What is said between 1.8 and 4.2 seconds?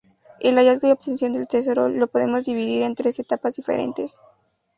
lo podemos dividir en tres etapas diferentes.